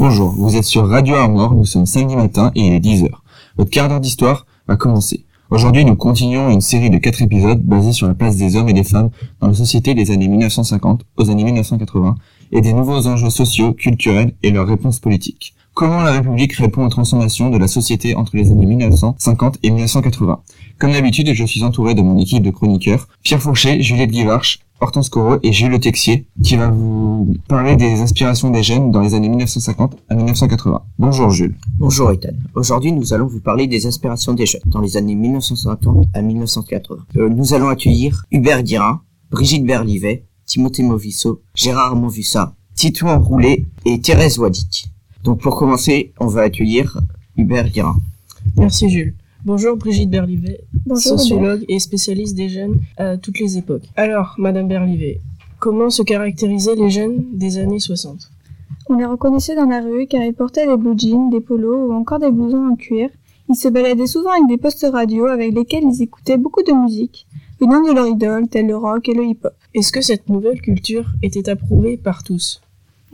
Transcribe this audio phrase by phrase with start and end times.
[0.00, 3.10] Bonjour, vous êtes sur Radio Armor, nous sommes samedi matin et il est 10h.
[3.58, 5.26] Votre quart d'heure d'histoire va commencer.
[5.50, 8.72] Aujourd'hui, nous continuons une série de quatre épisodes basés sur la place des hommes et
[8.72, 9.10] des femmes
[9.42, 12.14] dans la société des années 1950 aux années 1980
[12.50, 15.52] et des nouveaux enjeux sociaux, culturels et leurs réponses politiques.
[15.74, 20.40] Comment la République répond aux transformations de la société entre les années 1950 et 1980
[20.78, 25.10] Comme d'habitude, je suis entouré de mon équipe de chroniqueurs, Pierre Fourchet, Juliette Guivarch, Hortense
[25.10, 29.14] Corot et Jules Le Texier, qui va vous parler des inspirations des jeunes dans les
[29.14, 30.82] années 1950 à 1980.
[30.98, 31.54] Bonjour Jules.
[31.78, 32.32] Bonjour Ethan.
[32.54, 37.06] Aujourd'hui, nous allons vous parler des inspirations des jeunes dans les années 1950 à 1980.
[37.16, 44.00] Euh, nous allons accueillir Hubert Guirin, Brigitte Berlivet, Timothée Movisso, Gérard Monvussa, Titouan Roulet et
[44.00, 44.88] Thérèse Wadic.
[45.24, 46.98] Donc pour commencer, on va accueillir
[47.36, 47.98] Hubert Guirin.
[48.56, 49.14] Merci Jules.
[49.42, 50.60] Bonjour Brigitte Berlivet,
[50.96, 53.88] sociologue et spécialiste des jeunes à toutes les époques.
[53.96, 55.22] Alors, Madame Berlivet,
[55.58, 58.30] comment se caractérisaient les jeunes des années 60
[58.90, 61.94] On les reconnaissait dans la rue car ils portaient des blue jeans, des polos ou
[61.94, 63.08] encore des blousons en cuir.
[63.48, 67.26] Ils se baladaient souvent avec des postes radio avec lesquels ils écoutaient beaucoup de musique,
[67.58, 69.54] venant de leur idole, tel le rock et le hip-hop.
[69.72, 72.60] Est-ce que cette nouvelle culture était approuvée par tous?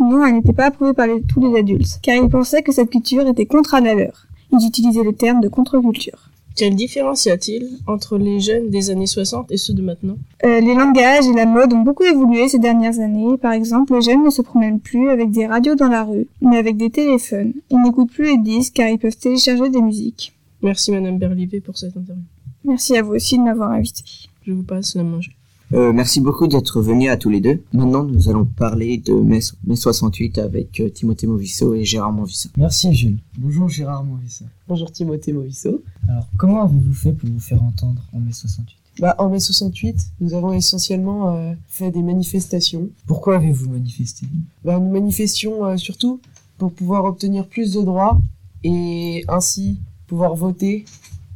[0.00, 3.28] Non, elle n'était pas approuvée par tous les adultes, car ils pensaient que cette culture
[3.28, 4.25] était contraire à la leur.
[4.52, 6.30] Ils utilisaient le terme de contre-culture.
[6.56, 10.16] Quelle différence y a-t-il entre les jeunes des années 60 et ceux de maintenant?
[10.42, 13.36] Euh, Les langages et la mode ont beaucoup évolué ces dernières années.
[13.36, 16.56] Par exemple, les jeunes ne se promènent plus avec des radios dans la rue, mais
[16.56, 17.52] avec des téléphones.
[17.70, 20.32] Ils n'écoutent plus les disques car ils peuvent télécharger des musiques.
[20.62, 22.24] Merci Madame Berlivet pour cette interview.
[22.64, 24.02] Merci à vous aussi de m'avoir invité.
[24.46, 25.35] Je vous passe la manger.
[25.72, 27.60] Euh, merci beaucoup d'être venus à tous les deux.
[27.72, 29.40] Maintenant, nous allons parler de mai,
[29.74, 32.50] 68 avec euh, Timothée Movisso et Gérard Monvissa.
[32.56, 33.18] Merci Jules.
[33.36, 34.44] Bonjour Gérard Monvissa.
[34.68, 35.82] Bonjour Timothée Movisso.
[36.08, 39.96] Alors, comment avez-vous fait pour vous faire entendre en mai 68 bah, En mai 68,
[40.20, 42.88] nous avons essentiellement euh, fait des manifestations.
[43.08, 44.26] Pourquoi avez-vous manifesté?
[44.64, 46.20] Bah, Nous manifestions surtout
[46.58, 48.20] pour pouvoir obtenir plus de droits
[48.62, 50.84] et ainsi pouvoir voter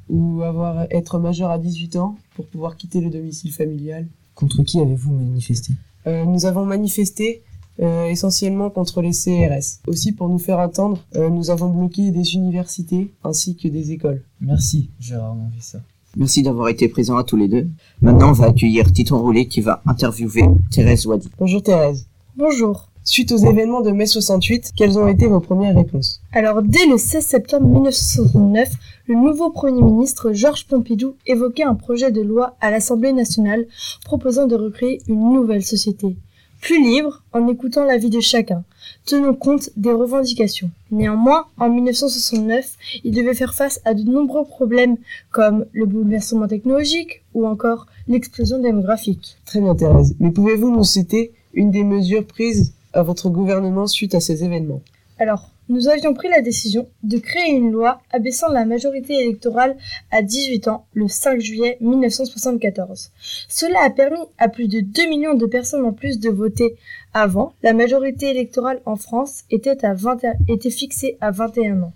[0.08, 4.06] ou avoir être majeur à 18 ans pour pouvoir quitter le domicile familial.
[4.34, 5.74] Contre qui avez-vous manifesté?
[6.06, 7.42] Euh, Nous avons manifesté
[7.80, 9.80] euh, essentiellement contre les CRS.
[9.86, 14.22] Aussi, pour nous faire attendre, euh, nous avons bloqué des universités ainsi que des écoles.
[14.40, 15.80] Merci, Gérard ça.
[16.16, 17.68] Merci d'avoir été présent à tous les deux.
[18.02, 21.30] Maintenant, on va accueillir Titon Roulet qui va interviewer Thérèse Wadi.
[21.38, 22.06] Bonjour Thérèse.
[22.36, 22.89] Bonjour.
[23.02, 26.20] Suite aux événements de mai 68, quelles ont été vos premières réponses?
[26.32, 28.68] Alors, dès le 16 septembre 1969,
[29.06, 33.66] le nouveau Premier ministre Georges Pompidou évoquait un projet de loi à l'Assemblée nationale
[34.04, 36.14] proposant de recréer une nouvelle société,
[36.60, 38.64] plus libre en écoutant l'avis de chacun,
[39.06, 40.70] tenant compte des revendications.
[40.90, 44.98] Néanmoins, en 1969, il devait faire face à de nombreux problèmes
[45.30, 49.38] comme le bouleversement technologique ou encore l'explosion démographique.
[49.46, 54.14] Très bien Thérèse, mais pouvez-vous nous citer une des mesures prises à votre gouvernement suite
[54.14, 54.82] à ces événements
[55.18, 59.76] Alors, nous avions pris la décision de créer une loi abaissant la majorité électorale
[60.10, 63.12] à 18 ans le 5 juillet 1974.
[63.48, 66.74] Cela a permis à plus de 2 millions de personnes en plus de voter.
[67.14, 71.92] Avant, la majorité électorale en France était, à 20, était fixée à 21 ans.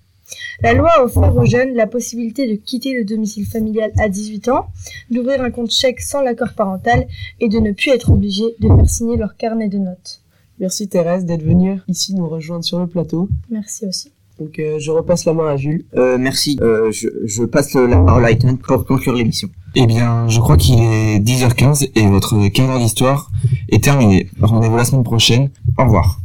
[0.62, 4.48] La loi a offert aux jeunes la possibilité de quitter le domicile familial à 18
[4.50, 4.68] ans,
[5.10, 7.08] d'ouvrir un compte chèque sans l'accord parental
[7.40, 10.20] et de ne plus être obligés de faire signer leur carnet de notes.
[10.64, 13.28] Merci Thérèse d'être venue ici nous rejoindre sur le plateau.
[13.50, 14.12] Merci aussi.
[14.40, 15.84] Donc euh, je repasse la main à Jules.
[15.94, 16.58] Euh, merci.
[16.62, 19.50] Euh, je, je, passe la parole à Ethan pour conclure l'émission.
[19.74, 23.30] Eh bien, je crois qu'il est 10h15 et votre quart d'heure d'histoire
[23.68, 24.30] est terminé.
[24.40, 25.50] Rendez-vous la semaine prochaine.
[25.76, 26.18] Au revoir.